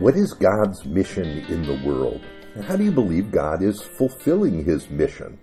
[0.00, 2.20] What is God's mission in the world?
[2.54, 5.40] And how do you believe God is fulfilling his mission?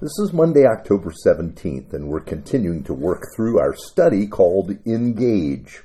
[0.00, 5.84] This is Monday, October 17th, and we're continuing to work through our study called Engage.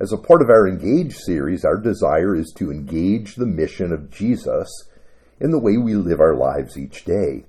[0.00, 4.10] As a part of our Engage series, our desire is to engage the mission of
[4.10, 4.66] Jesus
[5.38, 7.44] in the way we live our lives each day.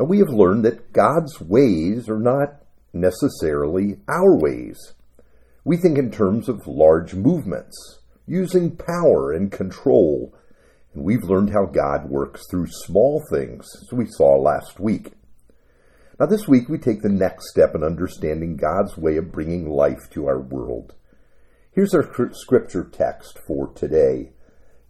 [0.00, 4.94] Now, we have learned that God's ways are not necessarily our ways.
[5.62, 7.97] We think in terms of large movements,
[8.28, 10.34] using power and control,
[10.92, 15.12] and we've learned how God works through small things, as we saw last week.
[16.20, 20.10] Now, this week we take the next step in understanding God's way of bringing life
[20.10, 20.94] to our world.
[21.72, 24.32] Here's our scripture text for today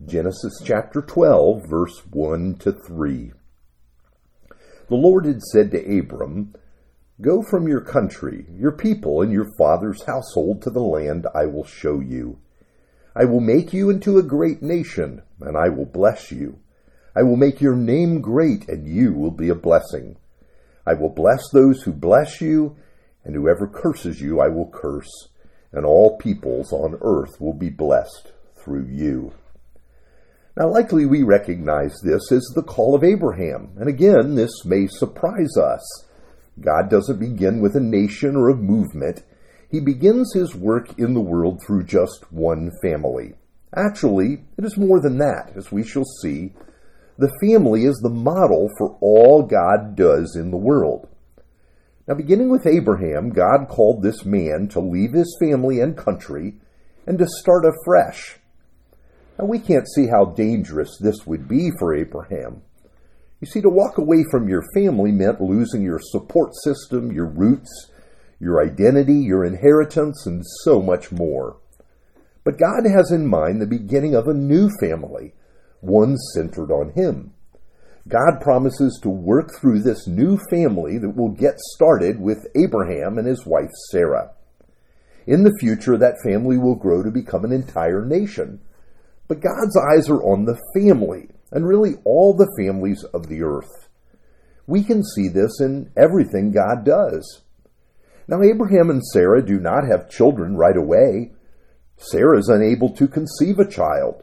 [0.05, 3.33] Genesis chapter 12, verse 1 to 3.
[4.89, 6.55] The Lord had said to Abram,
[7.21, 11.65] Go from your country, your people, and your father's household to the land I will
[11.65, 12.39] show you.
[13.19, 16.61] I will make you into a great nation, and I will bless you.
[17.17, 20.19] I will make your name great, and you will be a blessing.
[20.87, 22.77] I will bless those who bless you,
[23.25, 25.31] and whoever curses you I will curse,
[25.73, 29.33] and all peoples on earth will be blessed through you.
[30.57, 35.57] Now, likely we recognize this as the call of Abraham, and again, this may surprise
[35.57, 36.05] us.
[36.61, 39.25] God doesn't begin with a nation or a movement.
[39.71, 43.35] He begins his work in the world through just one family.
[43.75, 46.55] Actually, it is more than that, as we shall see.
[47.19, 51.09] The family is the model for all God does in the world.
[52.07, 56.55] Now, beginning with Abraham, God called this man to leave his family and country
[57.07, 58.39] and to start afresh.
[59.39, 62.63] Now, we can't see how dangerous this would be for Abraham.
[63.41, 67.91] You see, to walk away from your family meant losing your support system, your roots,
[68.41, 71.57] your identity, your inheritance, and so much more.
[72.45, 75.35] But God has in mind the beginning of a new family,
[75.81, 77.35] one centered on Him.
[78.09, 83.27] God promises to work through this new family that will get started with Abraham and
[83.27, 84.33] his wife Sarah.
[85.27, 88.61] In the future, that family will grow to become an entire nation.
[89.27, 93.89] But God's eyes are on the family, and really all the families of the earth.
[94.67, 97.43] We can see this in everything God does.
[98.29, 101.33] Now, Abraham and Sarah do not have children right away.
[101.97, 104.23] Sarah is unable to conceive a child.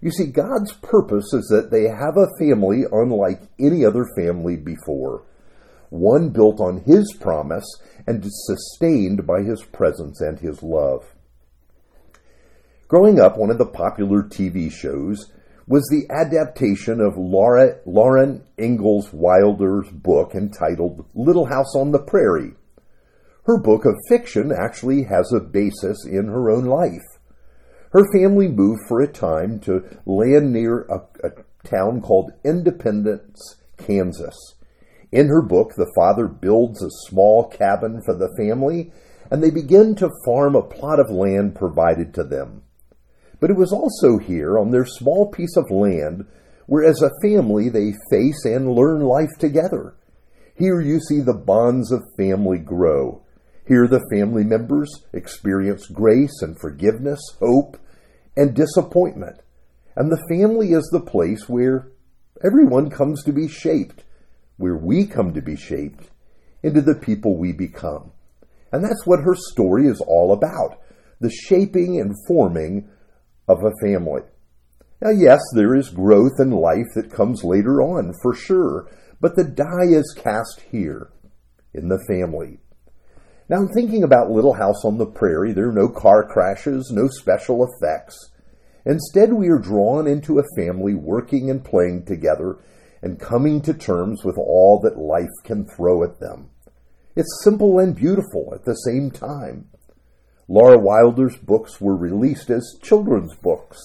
[0.00, 5.24] You see, God's purpose is that they have a family unlike any other family before,
[5.90, 7.66] one built on His promise
[8.06, 11.14] and sustained by His presence and His love.
[12.88, 15.30] Growing up, one of the popular TV shows
[15.66, 22.54] was the adaptation of Laura, Lauren Ingalls Wilder's book entitled Little House on the Prairie.
[23.46, 27.04] Her book of fiction actually has a basis in her own life.
[27.92, 31.30] Her family moved for a time to land near a, a
[31.62, 34.34] town called Independence, Kansas.
[35.12, 38.90] In her book, the father builds a small cabin for the family,
[39.30, 42.62] and they begin to farm a plot of land provided to them.
[43.40, 46.26] But it was also here, on their small piece of land,
[46.66, 49.96] where as a family they face and learn life together.
[50.56, 53.20] Here you see the bonds of family grow.
[53.66, 57.78] Here the family members experience grace and forgiveness, hope,
[58.36, 59.40] and disappointment.
[59.96, 61.90] And the family is the place where
[62.44, 64.04] everyone comes to be shaped,
[64.56, 66.10] where we come to be shaped
[66.62, 68.12] into the people we become.
[68.72, 70.80] And that's what her story is all about
[71.20, 72.88] the shaping and forming
[73.48, 74.22] of a family.
[75.00, 79.44] Now, yes, there is growth and life that comes later on, for sure, but the
[79.44, 81.10] die is cast here
[81.72, 82.58] in the family.
[83.46, 85.52] Now, I'm thinking about Little House on the Prairie.
[85.52, 88.30] There are no car crashes, no special effects.
[88.86, 92.56] Instead, we are drawn into a family working and playing together
[93.02, 96.48] and coming to terms with all that life can throw at them.
[97.16, 99.68] It's simple and beautiful at the same time.
[100.48, 103.78] Laura Wilder's books were released as children's books,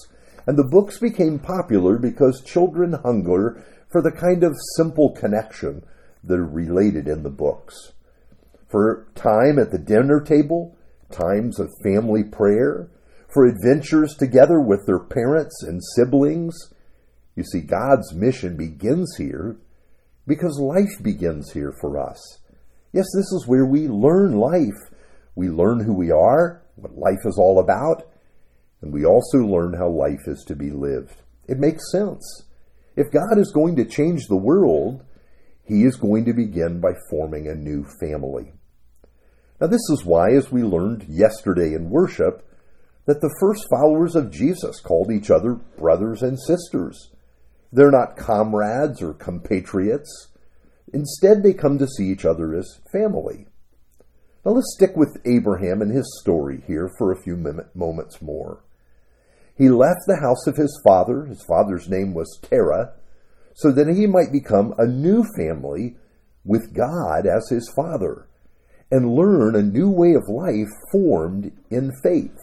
[0.46, 5.84] and the books became popular because children hunger for the kind of simple connection
[6.24, 7.92] that are related in the books.
[8.70, 10.76] For time at the dinner table,
[11.10, 12.88] times of family prayer,
[13.32, 16.56] for adventures together with their parents and siblings.
[17.36, 19.56] You see, God's mission begins here
[20.26, 22.38] because life begins here for us.
[22.92, 24.90] Yes, this is where we learn life
[25.34, 28.06] we learn who we are, what life is all about,
[28.82, 31.22] and we also learn how life is to be lived.
[31.48, 32.44] It makes sense.
[32.96, 35.02] If God is going to change the world,
[35.64, 38.52] he is going to begin by forming a new family.
[39.60, 42.46] Now, this is why, as we learned yesterday in worship,
[43.04, 47.10] that the first followers of Jesus called each other brothers and sisters.
[47.72, 50.28] They're not comrades or compatriots.
[50.92, 53.46] Instead, they come to see each other as family.
[54.44, 57.36] Now let's stick with Abraham and his story here for a few
[57.74, 58.64] moments more.
[59.56, 62.94] He left the house of his father, his father's name was Terah,
[63.54, 65.96] so that he might become a new family
[66.44, 68.26] with God as his father
[68.90, 72.36] and learn a new way of life formed in faith.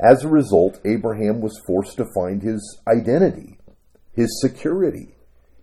[0.00, 3.58] As a result, Abraham was forced to find his identity,
[4.12, 5.14] his security,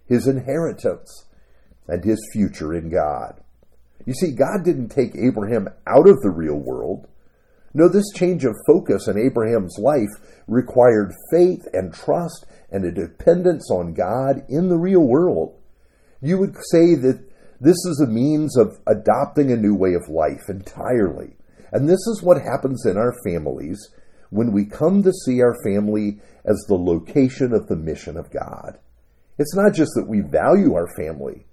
[0.07, 1.25] his inheritance,
[1.87, 3.41] and his future in God.
[4.05, 7.07] You see, God didn't take Abraham out of the real world.
[7.73, 10.09] No, this change of focus in Abraham's life
[10.47, 15.57] required faith and trust and a dependence on God in the real world.
[16.21, 17.23] You would say that
[17.65, 21.35] this is a means of adopting a new way of life entirely.
[21.71, 23.89] And this is what happens in our families
[24.29, 28.77] when we come to see our family as the location of the mission of God.
[29.39, 31.47] It's not just that we value our family,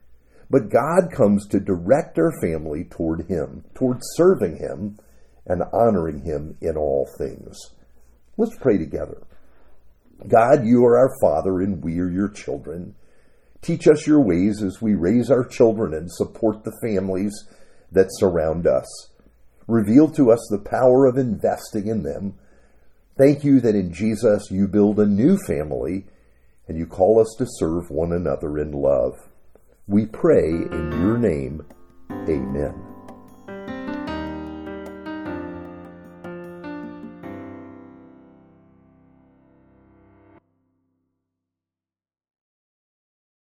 [0.50, 4.98] but God comes to direct our family toward Him, toward serving Him
[5.46, 7.58] and honoring Him in all things.
[8.36, 9.26] Let's pray together.
[10.28, 12.96] God, you are our Father and we are your children.
[13.62, 17.32] Teach us your ways as we raise our children and support the families
[17.90, 18.86] that surround us.
[19.66, 22.34] Reveal to us the power of investing in them
[23.16, 26.06] Thank you that in Jesus you build a new family
[26.66, 29.14] and you call us to serve one another in love.
[29.86, 31.66] We pray in your name.
[32.10, 32.91] Amen.